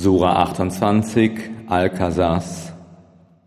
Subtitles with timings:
[0.00, 1.32] Sura 28,
[1.66, 2.72] Al-Qasas,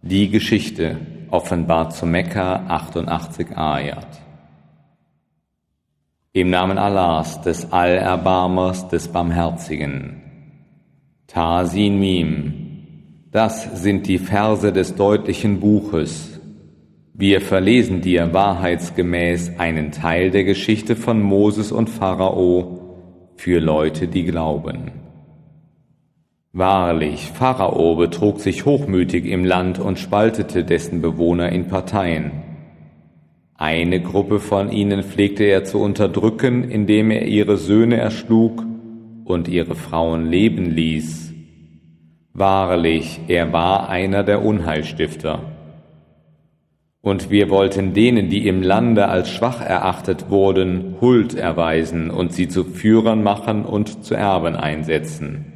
[0.02, 0.98] die Geschichte,
[1.30, 4.20] offenbart zu Mekka 88 Ayat.
[6.34, 10.24] Im Namen Allahs, des Allerbarmers, des Barmherzigen.
[11.26, 12.54] Tasin Mim.
[13.32, 16.38] Das sind die Verse des deutlichen Buches.
[17.14, 22.98] Wir verlesen dir wahrheitsgemäß einen Teil der Geschichte von Moses und Pharao
[23.38, 25.01] für Leute, die glauben.
[26.54, 32.44] Wahrlich, Pharao betrug sich hochmütig im Land und spaltete dessen Bewohner in Parteien.
[33.56, 38.66] Eine Gruppe von ihnen pflegte er zu unterdrücken, indem er ihre Söhne erschlug
[39.24, 41.34] und ihre Frauen leben ließ.
[42.34, 45.44] Wahrlich, er war einer der Unheilstifter.
[47.00, 52.50] Und wir wollten denen, die im Lande als schwach erachtet wurden, Huld erweisen und sie
[52.50, 55.51] zu Führern machen und zu Erben einsetzen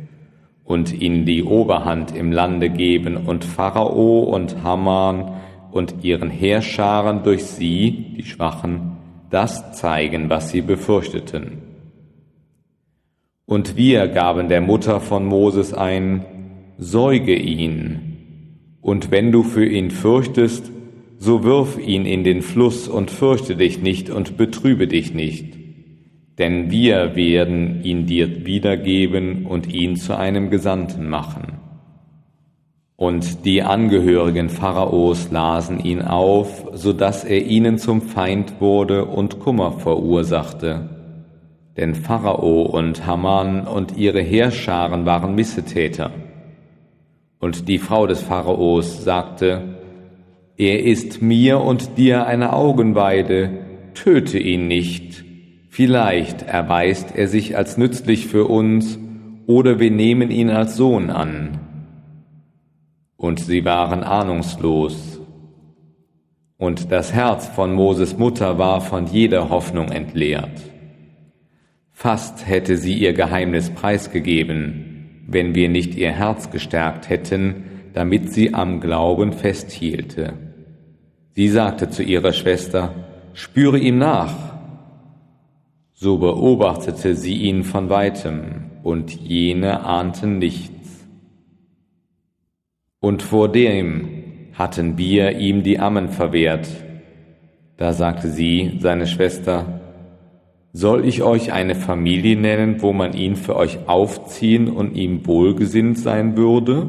[0.65, 5.35] und ihnen die Oberhand im Lande geben und Pharao und Haman
[5.71, 8.97] und ihren Heerscharen durch sie, die Schwachen,
[9.29, 11.61] das zeigen, was sie befürchteten.
[13.45, 16.25] Und wir gaben der Mutter von Moses ein,
[16.77, 18.15] säuge ihn,
[18.81, 20.71] und wenn du für ihn fürchtest,
[21.17, 25.64] so wirf ihn in den Fluss und fürchte dich nicht und betrübe dich nicht,
[26.37, 31.59] denn wir werden ihn dir wiedergeben und ihn zu einem Gesandten machen.
[32.97, 39.39] Und die Angehörigen Pharaos lasen ihn auf, so dass er ihnen zum Feind wurde und
[39.39, 40.89] Kummer verursachte.
[41.75, 46.11] Denn Pharao und Haman und ihre Heerscharen waren Missetäter.
[47.39, 49.75] Und die Frau des Pharaos sagte,
[50.55, 53.59] er ist mir und dir eine Augenweide,
[53.93, 55.24] töte ihn nicht.
[55.75, 58.97] Vielleicht erweist er sich als nützlich für uns,
[59.45, 61.59] oder wir nehmen ihn als Sohn an
[63.17, 65.19] und sie waren ahnungslos.
[66.55, 70.61] Und das Herz von Moses Mutter war von jeder Hoffnung entleert.
[71.91, 78.53] Fast hätte sie ihr Geheimnis preisgegeben, wenn wir nicht ihr Herz gestärkt hätten, damit sie
[78.53, 80.35] am Glauben festhielte.
[81.31, 82.93] Sie sagte zu ihrer Schwester,
[83.33, 84.54] spüre ihm nach.
[85.95, 90.75] So beobachtete sie ihn von weitem, und jene ahnten nicht
[93.05, 94.07] und vor dem
[94.53, 96.67] hatten wir ihm die Ammen verwehrt.
[97.77, 99.79] Da sagte sie, seine Schwester,
[100.73, 105.99] soll ich euch eine Familie nennen, wo man ihn für euch aufziehen und ihm wohlgesinnt
[105.99, 106.87] sein würde?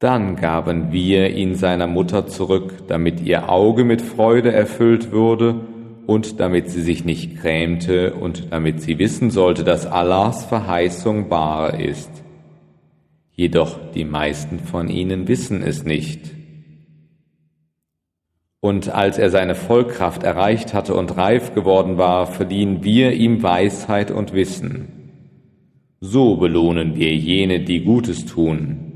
[0.00, 5.60] Dann gaben wir ihn seiner Mutter zurück, damit ihr Auge mit Freude erfüllt würde
[6.06, 11.78] und damit sie sich nicht grämte und damit sie wissen sollte, dass Allahs Verheißung wahr
[11.78, 12.24] ist
[13.34, 16.20] jedoch die meisten von ihnen wissen es nicht.
[18.60, 24.10] Und als er seine Vollkraft erreicht hatte und reif geworden war, verliehen wir ihm Weisheit
[24.10, 24.88] und Wissen.
[26.00, 28.93] So belohnen wir jene, die Gutes tun.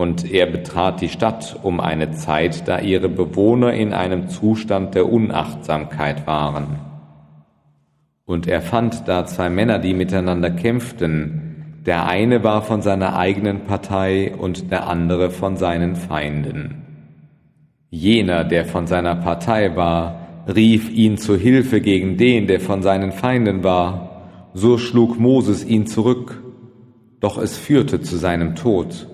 [0.00, 5.12] Und er betrat die Stadt um eine Zeit, da ihre Bewohner in einem Zustand der
[5.12, 6.78] Unachtsamkeit waren.
[8.24, 13.64] Und er fand da zwei Männer, die miteinander kämpften, der eine war von seiner eigenen
[13.64, 16.76] Partei und der andere von seinen Feinden.
[17.90, 23.12] Jener, der von seiner Partei war, rief ihn zu Hilfe gegen den, der von seinen
[23.12, 24.22] Feinden war.
[24.54, 26.42] So schlug Moses ihn zurück,
[27.20, 29.06] doch es führte zu seinem Tod.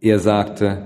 [0.00, 0.82] Er sagte,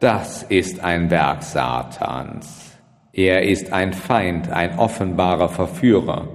[0.00, 2.78] das ist ein Werk Satans.
[3.12, 6.28] Er ist ein Feind, ein offenbarer Verführer.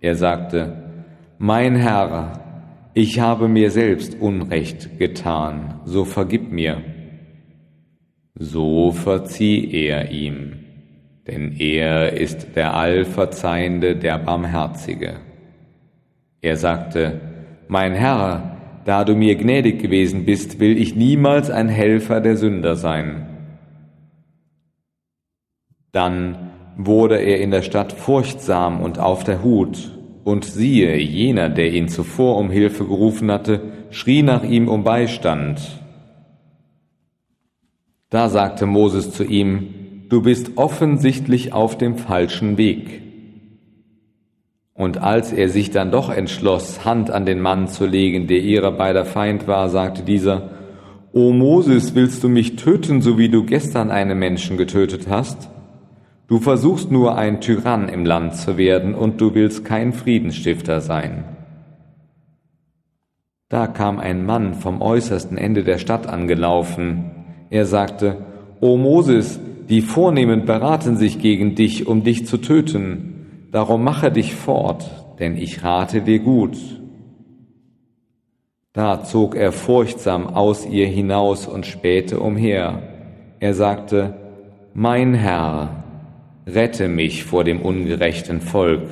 [0.00, 1.04] Er sagte,
[1.38, 2.40] mein Herr,
[2.94, 6.82] ich habe mir selbst Unrecht getan, so vergib mir.
[8.34, 10.64] So verzieh er ihm,
[11.26, 15.16] denn er ist der Allverzeihende, der Barmherzige.
[16.40, 17.20] Er sagte,
[17.68, 18.57] Mein Herr,
[18.88, 23.26] da du mir gnädig gewesen bist, will ich niemals ein Helfer der Sünder sein.
[25.92, 29.94] Dann wurde er in der Stadt furchtsam und auf der Hut
[30.24, 35.60] und siehe, jener, der ihn zuvor um Hilfe gerufen hatte, schrie nach ihm um Beistand.
[38.08, 43.02] Da sagte Moses zu ihm, Du bist offensichtlich auf dem falschen Weg.
[44.78, 48.70] Und als er sich dann doch entschloss, Hand an den Mann zu legen, der ihrer
[48.70, 50.50] beider Feind war, sagte dieser,
[51.12, 55.50] O Moses, willst du mich töten, so wie du gestern einen Menschen getötet hast?
[56.28, 61.24] Du versuchst nur ein Tyrann im Land zu werden und du willst kein Friedensstifter sein.
[63.48, 67.10] Da kam ein Mann vom äußersten Ende der Stadt angelaufen.
[67.50, 68.18] Er sagte,
[68.60, 73.17] O Moses, die Vornehmen beraten sich gegen dich, um dich zu töten.
[73.50, 76.56] Darum mache dich fort, denn ich rate dir gut.
[78.74, 82.82] Da zog er furchtsam aus ihr hinaus und spähte umher.
[83.40, 84.14] Er sagte,
[84.74, 85.82] Mein Herr,
[86.46, 88.88] rette mich vor dem ungerechten Volk.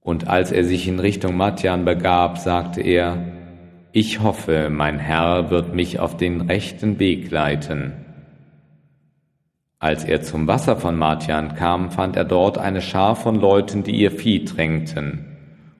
[0.00, 3.16] Und als er sich in Richtung Matjan begab, sagte er,
[3.92, 7.92] Ich hoffe, mein Herr wird mich auf den rechten Weg leiten.
[9.82, 13.96] Als er zum Wasser von Matjan kam, fand er dort eine Schar von Leuten, die
[13.96, 15.24] ihr Vieh drängten,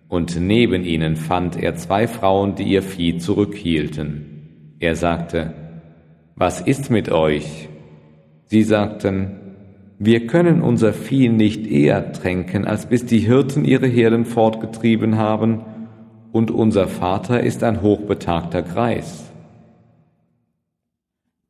[0.08, 4.75] und neben ihnen fand er zwei Frauen, die ihr Vieh zurückhielten.
[4.79, 5.52] Er sagte,
[6.35, 7.69] Was ist mit euch?
[8.47, 9.32] Sie sagten,
[9.99, 15.61] wir können unser Vieh nicht eher tränken, als bis die Hirten ihre Herden fortgetrieben haben,
[16.32, 19.30] und unser Vater ist ein hochbetagter Greis.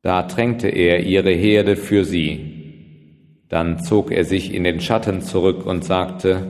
[0.01, 3.45] Da tränkte er ihre Herde für sie.
[3.49, 6.47] Dann zog er sich in den Schatten zurück und sagte,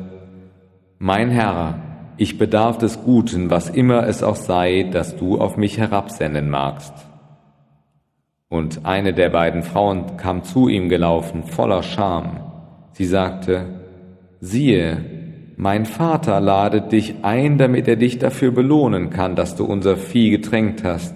[1.00, 1.82] Mein Herr,
[2.18, 6.94] ich bedarf des Guten, was immer es auch sei, dass du auf mich herabsenden magst.
[8.48, 12.42] Und eine der beiden Frauen kam zu ihm gelaufen, voller Scham.
[12.92, 13.66] Sie sagte,
[14.42, 14.98] siehe,
[15.56, 20.32] mein Vater ladet dich ein, damit er dich dafür belohnen kann, dass du unser Vieh
[20.32, 21.16] getränkt hast.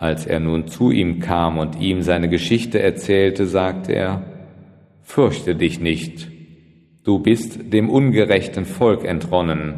[0.00, 4.22] Als er nun zu ihm kam und ihm seine Geschichte erzählte, sagte er,
[5.02, 6.30] Fürchte dich nicht,
[7.04, 9.74] du bist dem ungerechten Volk entronnen.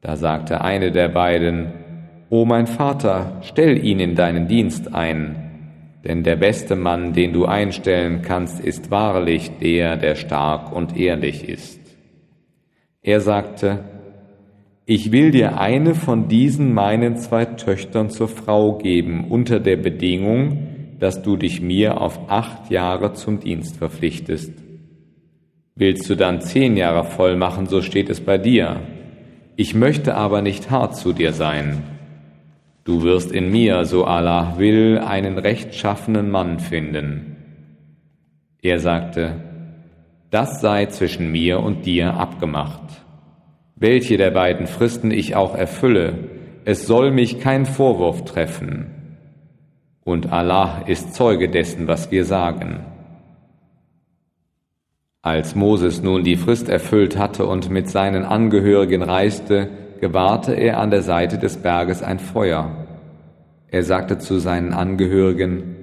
[0.00, 1.72] Da sagte eine der beiden,
[2.28, 7.46] O mein Vater, stell ihn in deinen Dienst ein, denn der beste Mann, den du
[7.46, 11.80] einstellen kannst, ist wahrlich der, der stark und ehrlich ist.
[13.00, 13.84] Er sagte,
[14.90, 20.96] ich will dir eine von diesen meinen zwei Töchtern zur Frau geben, unter der Bedingung,
[20.98, 24.50] dass du dich mir auf acht Jahre zum Dienst verpflichtest.
[25.74, 28.80] Willst du dann zehn Jahre voll machen, so steht es bei dir.
[29.56, 31.82] Ich möchte aber nicht hart zu dir sein.
[32.84, 37.36] Du wirst in mir, so Allah will, einen rechtschaffenen Mann finden.
[38.62, 39.34] Er sagte,
[40.30, 43.04] das sei zwischen mir und dir abgemacht.
[43.80, 46.14] Welche der beiden Fristen ich auch erfülle,
[46.64, 48.86] es soll mich kein Vorwurf treffen.
[50.02, 52.80] Und Allah ist Zeuge dessen, was wir sagen.
[55.22, 59.68] Als Moses nun die Frist erfüllt hatte und mit seinen Angehörigen reiste,
[60.00, 62.86] gewahrte er an der Seite des Berges ein Feuer.
[63.68, 65.76] Er sagte zu seinen Angehörigen,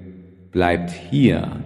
[0.50, 1.60] Bleibt hier,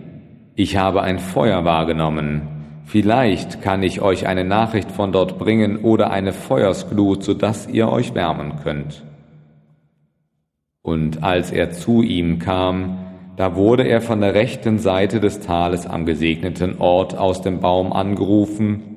[0.54, 2.59] ich habe ein Feuer wahrgenommen,
[2.90, 7.88] vielleicht kann ich euch eine Nachricht von dort bringen oder eine Feuersglut, so dass ihr
[7.88, 9.04] euch wärmen könnt.
[10.82, 12.98] Und als er zu ihm kam,
[13.36, 17.92] da wurde er von der rechten Seite des Tales am gesegneten Ort aus dem Baum
[17.92, 18.96] angerufen,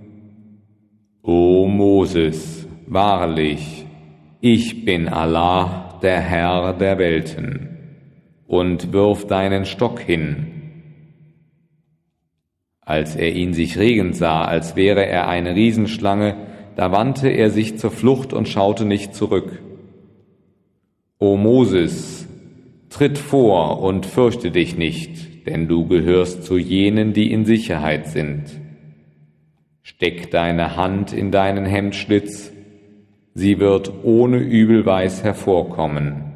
[1.22, 3.86] O Moses, wahrlich,
[4.42, 7.78] ich bin Allah, der Herr der Welten,
[8.48, 10.53] und wirf deinen Stock hin.
[12.86, 16.36] Als er ihn sich regend sah, als wäre er eine Riesenschlange,
[16.76, 19.62] da wandte er sich zur Flucht und schaute nicht zurück.
[21.20, 22.28] O Moses,
[22.90, 28.44] tritt vor und fürchte dich nicht, denn du gehörst zu jenen, die in Sicherheit sind.
[29.82, 32.54] Steck deine Hand in deinen Hemdschlitz
[33.34, 36.32] sie wird ohne Übelweis hervorkommen.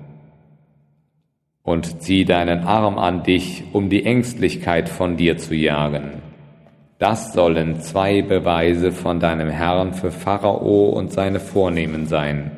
[1.63, 6.26] Und zieh deinen Arm an dich, um die Ängstlichkeit von dir zu jagen.
[6.99, 12.51] Das sollen zwei Beweise von deinem Herrn für Pharao und seine Vornehmen sein.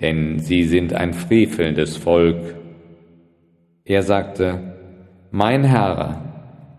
[0.00, 2.54] Denn sie sind ein frevelndes Volk.
[3.84, 4.60] Er sagte,
[5.32, 6.22] Mein Herr,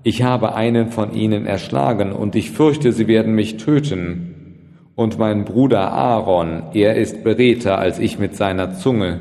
[0.03, 4.29] ich habe einen von ihnen erschlagen und ich fürchte, sie werden mich töten
[4.99, 9.19] und mein Bruder Aaron, er ist beredter als ich mit seiner Zunge,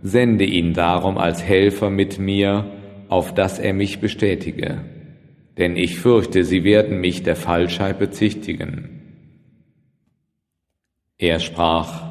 [0.00, 2.64] sende ihn darum als Helfer mit mir,
[3.08, 4.78] auf dass er mich bestätige.
[5.58, 9.02] Denn ich fürchte, sie werden mich der Falschheit bezichtigen.
[11.18, 12.02] Er sprach,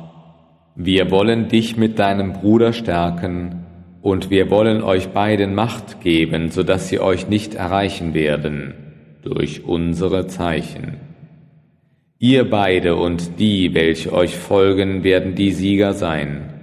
[0.76, 3.66] wir wollen dich mit deinem Bruder stärken,
[4.06, 8.76] und wir wollen euch beiden Macht geben, so dass sie euch nicht erreichen werden
[9.24, 10.98] durch unsere Zeichen.
[12.20, 16.54] Ihr beide und die, welche euch folgen, werden die Sieger sein.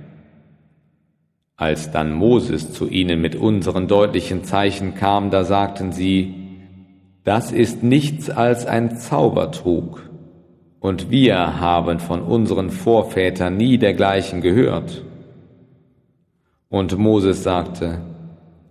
[1.56, 6.41] Als dann Moses zu ihnen mit unseren deutlichen Zeichen kam, da sagten sie,
[7.24, 10.12] das ist nichts als ein Zaubertrug.
[10.82, 15.04] und wir haben von unseren Vorvätern nie dergleichen gehört.
[16.68, 18.00] Und Moses sagte,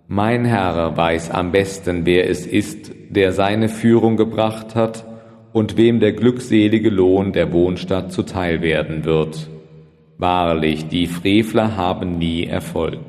[0.08, 5.06] Mein Herr weiß am besten, wer es ist, der seine Führung gebracht hat
[5.54, 9.50] und wem der glückselige Lohn der Wohnstadt zuteil werden wird.
[10.18, 13.00] Wahrlich, die Frevler haben nie Erfolg.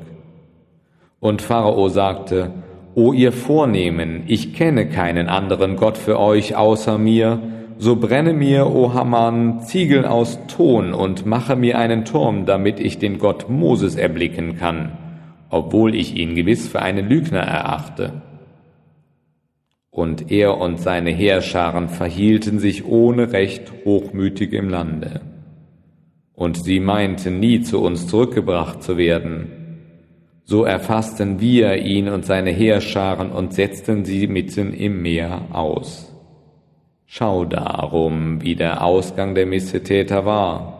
[1.19, 2.51] Und Pharao sagte,
[2.95, 7.39] O ihr Vornehmen, ich kenne keinen anderen Gott für euch außer mir,
[7.79, 12.99] so brenne mir, o Haman, Ziegel aus Ton und mache mir einen Turm, damit ich
[12.99, 14.91] den Gott Moses erblicken kann,
[15.49, 18.21] obwohl ich ihn gewiss für einen Lügner erachte.
[19.89, 25.21] Und er und seine Heerscharen verhielten sich ohne Recht hochmütig im Lande.
[26.33, 29.62] Und sie meinten nie zu uns zurückgebracht zu werden.
[30.45, 36.13] So erfassten wir ihn und seine Heerscharen und setzten sie mitten im Meer aus.
[37.05, 40.73] Schau darum, wie der Ausgang der Missetäter war.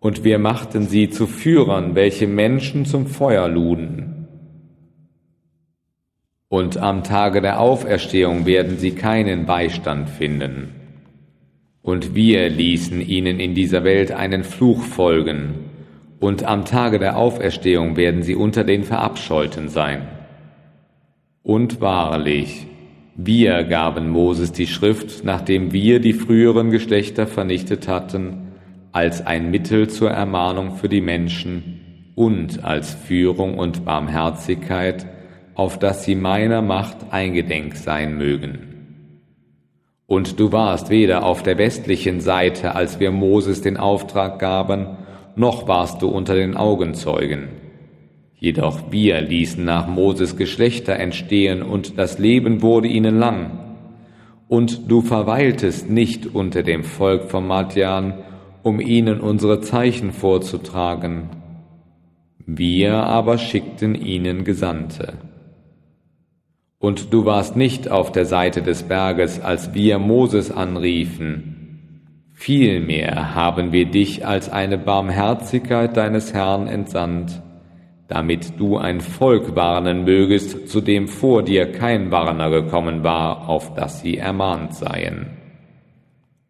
[0.00, 4.26] Und wir machten sie zu Führern, welche Menschen zum Feuer luden.
[6.48, 10.74] Und am Tage der Auferstehung werden sie keinen Beistand finden.
[11.82, 15.54] Und wir ließen ihnen in dieser Welt einen Fluch folgen,
[16.20, 20.08] und am Tage der Auferstehung werden sie unter den Verabscheuten sein.
[21.42, 22.66] Und wahrlich,
[23.16, 28.52] wir gaben Moses die Schrift, nachdem wir die früheren Geschlechter vernichtet hatten,
[28.92, 35.06] als ein Mittel zur Ermahnung für die Menschen und als Führung und Barmherzigkeit,
[35.54, 38.68] auf dass sie meiner Macht eingedenk sein mögen.
[40.06, 44.96] Und du warst weder auf der westlichen Seite, als wir Moses den Auftrag gaben,
[45.38, 47.48] noch warst du unter den Augenzeugen.
[48.34, 53.58] Jedoch wir ließen nach Moses Geschlechter entstehen und das Leben wurde ihnen lang.
[54.48, 58.14] Und du verweiltest nicht unter dem Volk von Madian,
[58.62, 61.30] um ihnen unsere Zeichen vorzutragen.
[62.46, 65.14] Wir aber schickten ihnen Gesandte.
[66.78, 71.57] Und du warst nicht auf der Seite des Berges, als wir Moses anriefen.
[72.38, 77.42] Vielmehr haben wir dich als eine Barmherzigkeit deines Herrn entsandt
[78.08, 83.74] damit du ein Volk warnen mögest, zu dem vor dir kein Warner gekommen war, auf
[83.74, 85.26] das sie ermahnt seien.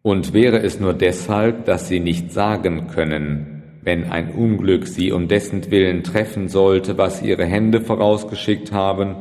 [0.01, 5.27] Und wäre es nur deshalb, dass sie nicht sagen können, wenn ein Unglück sie um
[5.27, 9.15] dessen Willen treffen sollte, was ihre Hände vorausgeschickt haben,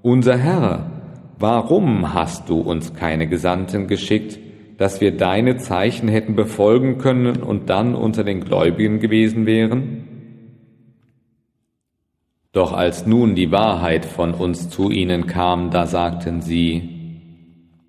[0.00, 0.90] unser Herr,
[1.38, 4.38] warum hast du uns keine Gesandten geschickt,
[4.78, 10.04] dass wir deine Zeichen hätten befolgen können und dann unter den Gläubigen gewesen wären?
[12.52, 16.96] Doch als nun die Wahrheit von uns zu ihnen kam, da sagten sie,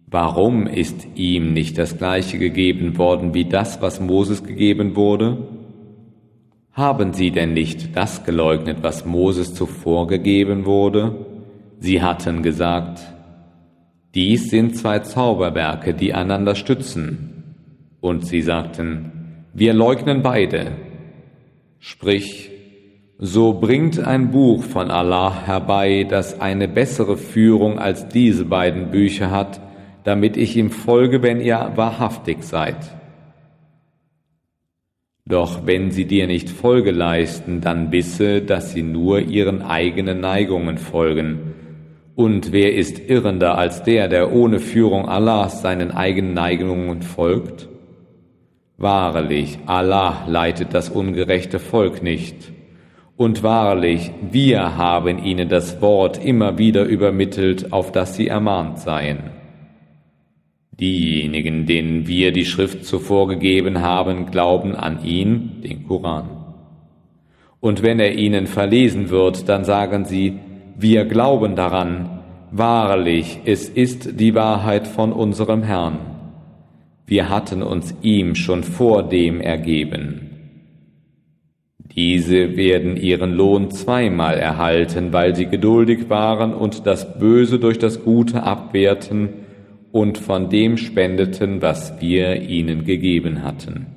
[0.10, 5.38] Warum ist ihm nicht das gleiche gegeben worden wie das, was Moses gegeben wurde?
[6.72, 11.26] Haben sie denn nicht das geleugnet, was Moses zuvor gegeben wurde?
[11.80, 13.02] Sie hatten gesagt,
[14.18, 17.44] dies sind zwei Zauberwerke, die einander stützen.
[18.02, 20.72] Und sie sagten, wir leugnen beide.
[21.78, 22.50] Sprich,
[23.20, 29.30] so bringt ein Buch von Allah herbei, das eine bessere Führung als diese beiden Bücher
[29.30, 29.62] hat,
[30.04, 32.78] damit ich ihm folge, wenn ihr wahrhaftig seid.
[35.28, 40.80] Doch wenn sie dir nicht Folge leisten, dann wisse, dass sie nur ihren eigenen Neigungen
[40.80, 41.54] folgen.
[42.18, 47.70] Und wer ist irrender als der, der ohne Führung Allahs seinen eigenen Neigungen folgt?
[48.76, 52.52] Wahrlich, Allah leitet das ungerechte Volk nicht.
[53.18, 59.30] Und wahrlich, wir haben ihnen das Wort immer wieder übermittelt, auf das sie ermahnt seien.
[60.72, 66.30] Diejenigen, denen wir die Schrift zuvor gegeben haben, glauben an ihn, den Koran.
[67.60, 70.40] Und wenn er ihnen verlesen wird, dann sagen sie,
[70.80, 72.20] wir glauben daran,
[72.52, 75.98] wahrlich, es ist die Wahrheit von unserem Herrn.
[77.08, 80.28] Wir hatten uns ihm schon vor dem ergeben.
[81.96, 88.04] Diese werden ihren Lohn zweimal erhalten, weil sie geduldig waren und das Böse durch das
[88.04, 89.30] Gute abwehrten
[89.92, 93.88] und von dem spendeten, was wir ihnen gegeben hatten.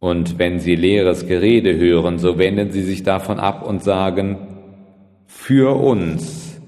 [0.00, 4.51] Und wenn sie leeres Gerede hören, so wenden sie sich davon ab und sagen,
[5.34, 6.60] für uns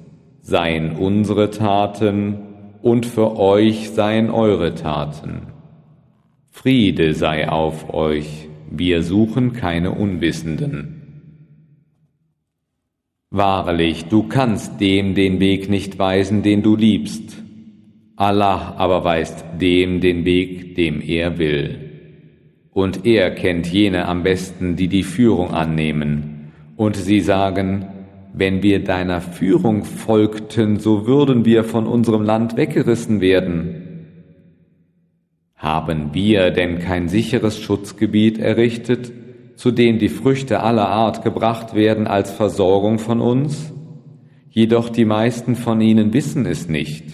[0.43, 2.39] seien unsere Taten
[2.83, 5.47] und für euch seien eure Taten.
[6.51, 11.03] Friede sei auf euch wir suchen keine Unwissenden.
[13.31, 17.43] Wahrlich, du kannst dem den Weg nicht weisen, den du liebst.
[18.17, 21.91] Allah aber weist dem den Weg, dem er will.
[22.73, 26.53] Und er kennt jene am besten, die die Führung annehmen.
[26.77, 27.87] Und sie sagen,
[28.37, 33.85] wenn wir deiner Führung folgten, so würden wir von unserem Land weggerissen werden.
[35.55, 39.13] Haben wir denn kein sicheres Schutzgebiet errichtet,
[39.55, 43.73] zu dem die Früchte aller Art gebracht werden als Versorgung von uns?
[44.51, 47.05] Jedoch die meisten von ihnen wissen es nicht.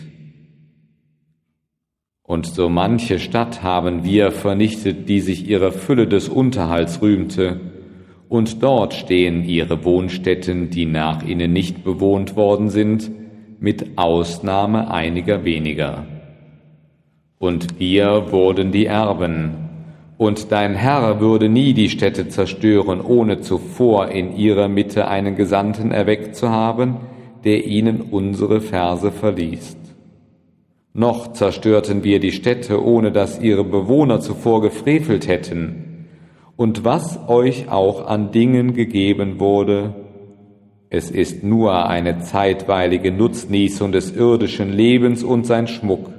[2.22, 7.69] Und so manche Stadt haben wir vernichtet, die sich ihrer Fülle des Unterhalts rühmte,
[8.30, 13.10] und dort stehen ihre Wohnstätten, die nach ihnen nicht bewohnt worden sind,
[13.58, 16.06] mit Ausnahme einiger weniger.
[17.40, 19.68] Und wir wurden die Erben,
[20.16, 25.90] und dein Herr würde nie die Städte zerstören, ohne zuvor in ihrer Mitte einen Gesandten
[25.90, 26.98] erweckt zu haben,
[27.42, 29.78] der ihnen unsere Verse verliest.
[30.92, 35.89] Noch zerstörten wir die Städte, ohne dass ihre Bewohner zuvor gefrevelt hätten.
[36.60, 39.94] Und was euch auch an Dingen gegeben wurde,
[40.90, 46.10] es ist nur eine zeitweilige Nutznießung des irdischen Lebens und sein Schmuck.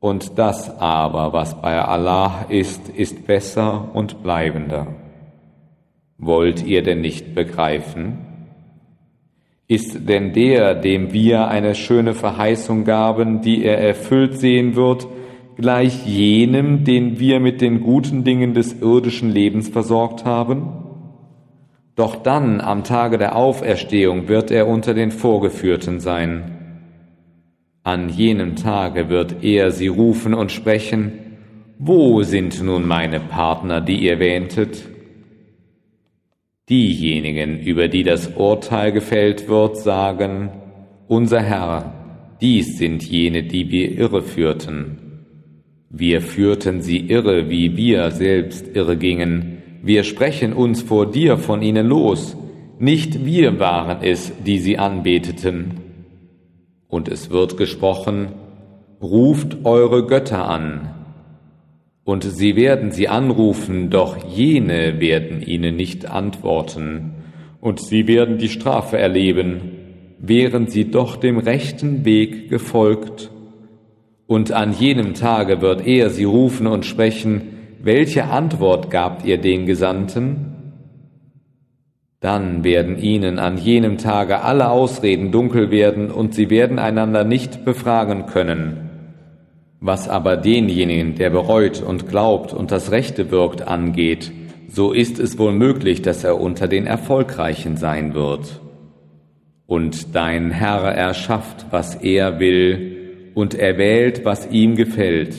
[0.00, 4.88] Und das aber, was bei Allah ist, ist besser und bleibender.
[6.18, 8.18] Wollt ihr denn nicht begreifen?
[9.68, 15.06] Ist denn der, dem wir eine schöne Verheißung gaben, die er erfüllt sehen wird,
[15.56, 20.82] gleich jenem, den wir mit den guten Dingen des irdischen Lebens versorgt haben?
[21.94, 26.52] Doch dann, am Tage der Auferstehung, wird er unter den Vorgeführten sein.
[27.84, 31.12] An jenem Tage wird er sie rufen und sprechen,
[31.78, 34.88] Wo sind nun meine Partner, die ihr wähntet?
[36.68, 40.50] Diejenigen, über die das Urteil gefällt wird, sagen,
[41.08, 41.92] Unser Herr,
[42.40, 45.01] dies sind jene, die wir irre führten.
[45.94, 49.58] Wir führten sie irre, wie wir selbst irre gingen.
[49.82, 52.34] Wir sprechen uns vor dir von ihnen los.
[52.78, 55.72] Nicht wir waren es, die sie anbeteten.
[56.88, 58.28] Und es wird gesprochen,
[59.02, 60.94] ruft eure Götter an.
[62.04, 67.16] Und sie werden sie anrufen, doch jene werden ihnen nicht antworten.
[67.60, 69.60] Und sie werden die Strafe erleben,
[70.18, 73.30] während sie doch dem rechten Weg gefolgt.
[74.32, 77.42] Und an jenem Tage wird er sie rufen und sprechen,
[77.82, 80.72] welche Antwort gabt ihr den Gesandten?
[82.18, 87.66] Dann werden ihnen an jenem Tage alle Ausreden dunkel werden und sie werden einander nicht
[87.66, 88.88] befragen können.
[89.80, 94.32] Was aber denjenigen, der bereut und glaubt und das Rechte wirkt, angeht,
[94.66, 98.62] so ist es wohl möglich, dass er unter den Erfolgreichen sein wird.
[99.66, 102.91] Und dein Herr erschafft, was er will,
[103.34, 105.36] und erwählt, was ihm gefällt.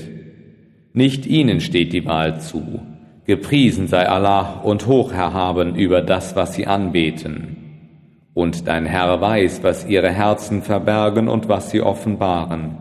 [0.94, 2.82] Nicht ihnen steht die Wahl zu
[3.26, 7.58] Gepriesen sei Allah und hoch erhaben über das, was sie anbeten.
[8.34, 12.78] Und dein Herr weiß, was ihre Herzen verbergen und was sie offenbaren.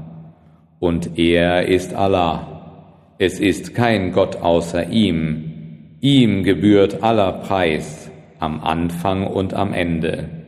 [0.81, 3.15] Und er ist Allah.
[3.19, 5.99] Es ist kein Gott außer ihm.
[6.01, 10.42] Ihm gebührt aller Preis am Anfang und am Ende.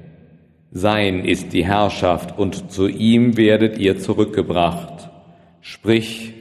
[0.77, 5.09] Sein ist die Herrschaft und zu ihm werdet ihr zurückgebracht.
[5.61, 6.35] Sprich,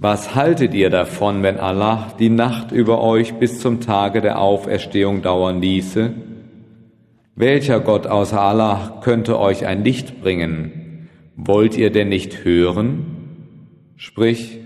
[0.00, 5.22] was haltet ihr davon, wenn Allah die Nacht über euch bis zum Tage der Auferstehung
[5.22, 6.12] dauern ließe?
[7.36, 11.08] Welcher Gott außer Allah könnte euch ein Licht bringen?
[11.36, 13.06] Wollt ihr denn nicht hören?
[13.94, 14.58] Sprich,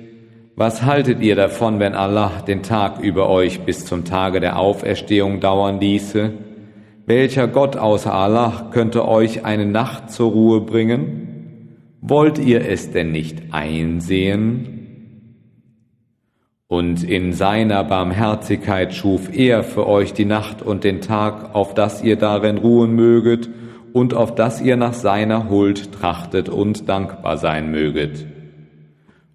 [0.54, 5.40] was haltet ihr davon, wenn Allah den Tag über euch bis zum Tage der Auferstehung
[5.40, 6.45] dauern ließe?
[7.08, 11.76] Welcher Gott außer Allah könnte euch eine Nacht zur Ruhe bringen?
[12.00, 14.72] Wollt ihr es denn nicht einsehen?
[16.66, 22.02] Und in seiner Barmherzigkeit schuf er für euch die Nacht und den Tag, auf dass
[22.02, 23.50] ihr darin ruhen möget
[23.92, 28.26] und auf dass ihr nach seiner Huld trachtet und dankbar sein möget.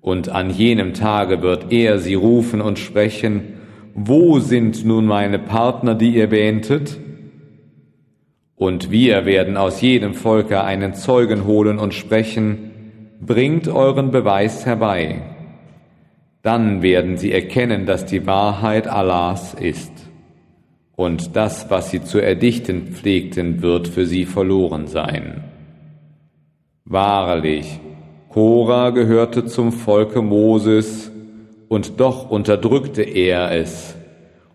[0.01, 3.53] Und an jenem Tage wird er sie rufen und sprechen,
[3.95, 6.99] wo sind nun meine Partner, die ihr wähntet?
[8.61, 15.23] Und wir werden aus jedem Volke einen Zeugen holen und sprechen, bringt euren Beweis herbei.
[16.43, 19.91] Dann werden sie erkennen, dass die Wahrheit Allahs ist.
[20.95, 25.43] Und das, was sie zu erdichten pflegten, wird für sie verloren sein.
[26.85, 27.79] Wahrlich,
[28.29, 31.11] Korah gehörte zum Volke Moses,
[31.67, 33.95] und doch unterdrückte er es.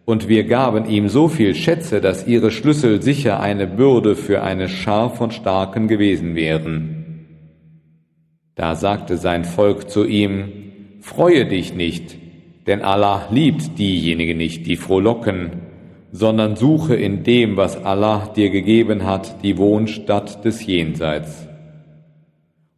[0.07, 4.69] Und wir gaben ihm so viel Schätze, dass ihre Schlüssel sicher eine Bürde für eine
[4.69, 7.27] Schar von Starken gewesen wären.
[8.55, 10.53] Da sagte sein Volk zu ihm,
[11.01, 12.17] Freue dich nicht,
[12.67, 15.51] denn Allah liebt diejenigen nicht, die frohlocken,
[16.13, 21.49] sondern suche in dem, was Allah dir gegeben hat, die Wohnstatt des Jenseits.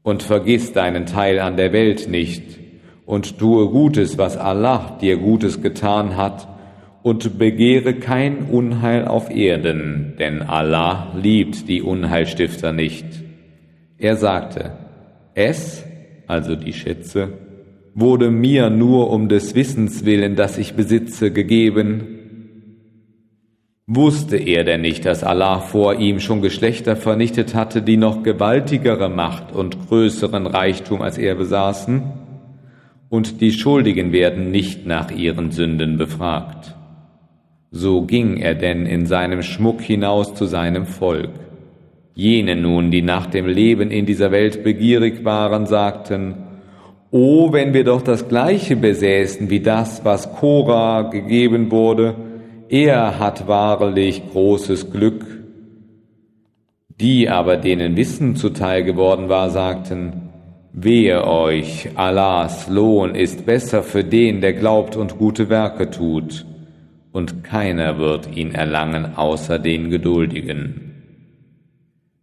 [0.02, 2.58] Und vergiss deinen Teil an der Welt nicht,
[3.06, 6.57] und tue Gutes, was Allah dir Gutes getan hat,
[7.02, 13.06] und begehre kein Unheil auf Erden, denn Allah liebt die Unheilstifter nicht.
[13.98, 14.72] Er sagte,
[15.34, 15.84] es,
[16.26, 17.32] also die Schätze,
[17.94, 22.18] wurde mir nur um des Wissens willen, das ich besitze, gegeben.
[23.86, 29.08] Wusste er denn nicht, dass Allah vor ihm schon Geschlechter vernichtet hatte, die noch gewaltigere
[29.08, 32.02] Macht und größeren Reichtum als er besaßen?
[33.08, 36.77] Und die Schuldigen werden nicht nach ihren Sünden befragt.
[37.70, 41.30] So ging er denn in seinem Schmuck hinaus zu seinem Volk.
[42.14, 46.34] Jene nun, die nach dem Leben in dieser Welt begierig waren, sagten,
[47.10, 52.16] O, wenn wir doch das Gleiche besäßen wie das, was Korah gegeben wurde,
[52.68, 55.24] er hat wahrlich großes Glück.
[57.00, 60.30] Die aber, denen Wissen zuteil geworden war, sagten,
[60.72, 66.44] Wehe euch, Allahs Lohn ist besser für den, der glaubt und gute Werke tut,
[67.12, 70.88] und keiner wird ihn erlangen außer den Geduldigen.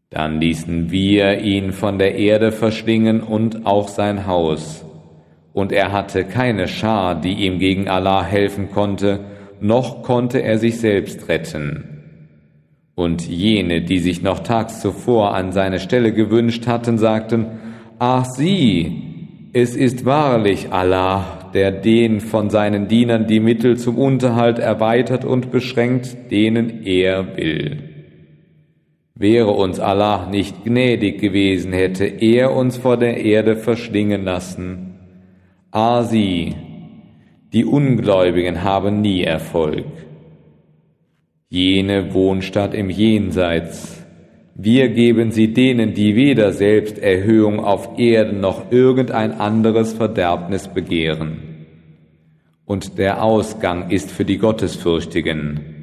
[0.10, 4.86] Dann ließen wir ihn von der Erde verschlingen und auch sein Haus.
[5.52, 9.22] Und er hatte keine Schar, die ihm gegen Allah helfen konnte,
[9.60, 11.96] noch konnte er sich selbst retten.
[12.94, 17.48] Und jene, die sich noch tags zuvor an seine Stelle gewünscht hatten, sagten,
[18.00, 24.60] Ach sieh, es ist wahrlich Allah, der den von seinen Dienern die Mittel zum Unterhalt
[24.60, 27.78] erweitert und beschränkt, denen er will.
[29.16, 34.96] Wäre uns Allah nicht gnädig gewesen, hätte er uns vor der Erde verschlingen lassen.
[35.72, 36.56] Ah sie,
[37.54, 39.86] die Ungläubigen haben nie Erfolg.
[41.48, 44.06] Jene Wohnstatt im Jenseits,
[44.56, 51.45] wir geben sie denen, die weder Selbsterhöhung auf Erden noch irgendein anderes Verderbnis begehren.
[52.66, 55.76] Und der Ausgang ist für die Gottesfürchtigen,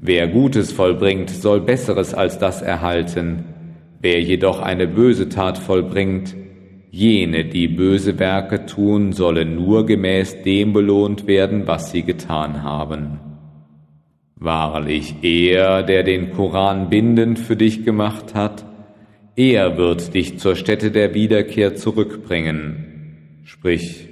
[0.00, 3.44] Wer Gutes vollbringt, soll Besseres als das erhalten.
[4.00, 6.36] Wer jedoch eine böse Tat vollbringt,
[6.90, 13.18] jene, die böse Werke tun, sollen nur gemäß dem belohnt werden, was sie getan haben.
[14.36, 18.64] Wahrlich, er, der den Koran bindend für dich gemacht hat,
[19.34, 23.40] er wird dich zur Stätte der Wiederkehr zurückbringen.
[23.42, 24.07] Sprich,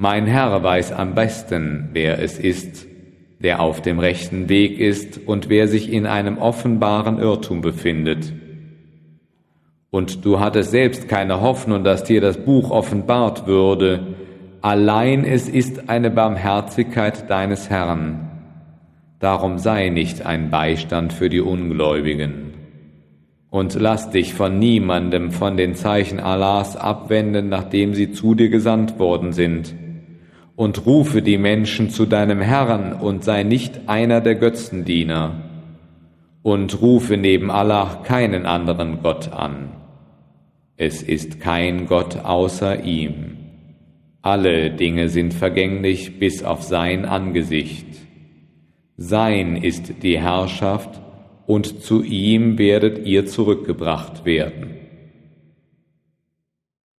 [0.00, 2.86] mein Herr weiß am besten, wer es ist,
[3.40, 8.32] der auf dem rechten Weg ist und wer sich in einem offenbaren Irrtum befindet.
[9.90, 14.14] Und du hattest selbst keine Hoffnung, dass dir das Buch offenbart würde,
[14.60, 18.30] allein es ist eine Barmherzigkeit deines Herrn.
[19.18, 22.52] Darum sei nicht ein Beistand für die Ungläubigen.
[23.50, 29.00] Und lass dich von niemandem von den Zeichen Allahs abwenden, nachdem sie zu dir gesandt
[29.00, 29.74] worden sind
[30.58, 35.44] und rufe die Menschen zu deinem Herrn und sei nicht einer der Götzendiener
[36.42, 39.68] und rufe neben Allah keinen anderen Gott an.
[40.76, 43.36] Es ist kein Gott außer ihm.
[44.20, 47.86] Alle Dinge sind vergänglich bis auf sein Angesicht.
[48.96, 51.00] Sein ist die Herrschaft
[51.46, 54.77] und zu ihm werdet ihr zurückgebracht werden.